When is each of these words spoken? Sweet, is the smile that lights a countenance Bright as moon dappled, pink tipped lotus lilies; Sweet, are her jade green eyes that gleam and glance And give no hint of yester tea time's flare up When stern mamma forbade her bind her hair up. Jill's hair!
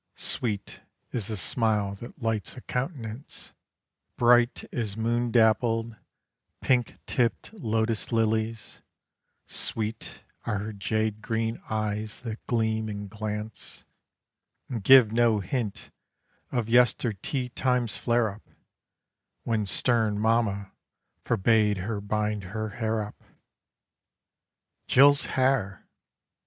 Sweet, 0.15 0.81
is 1.11 1.27
the 1.27 1.37
smile 1.37 1.93
that 1.93 2.19
lights 2.23 2.57
a 2.57 2.61
countenance 2.61 3.53
Bright 4.17 4.63
as 4.73 4.97
moon 4.97 5.29
dappled, 5.31 5.95
pink 6.59 6.97
tipped 7.05 7.53
lotus 7.53 8.11
lilies; 8.11 8.81
Sweet, 9.45 10.23
are 10.43 10.57
her 10.57 10.73
jade 10.73 11.21
green 11.21 11.61
eyes 11.69 12.21
that 12.21 12.43
gleam 12.47 12.89
and 12.89 13.11
glance 13.11 13.85
And 14.67 14.83
give 14.83 15.11
no 15.11 15.39
hint 15.39 15.91
of 16.51 16.67
yester 16.67 17.13
tea 17.13 17.49
time's 17.49 17.95
flare 17.95 18.31
up 18.31 18.49
When 19.43 19.67
stern 19.67 20.17
mamma 20.17 20.71
forbade 21.23 21.77
her 21.77 22.01
bind 22.01 22.45
her 22.45 22.69
hair 22.69 23.03
up. 23.03 23.23
Jill's 24.87 25.25
hair! 25.25 25.85